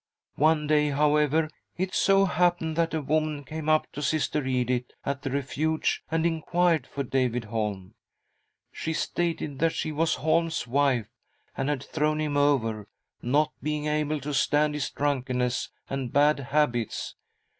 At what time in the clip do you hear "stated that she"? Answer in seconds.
8.93-9.91